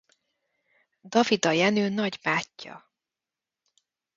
[1.03, 2.91] Davida Jenő nagybátyja.